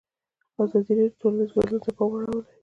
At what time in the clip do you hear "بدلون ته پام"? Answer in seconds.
1.55-2.11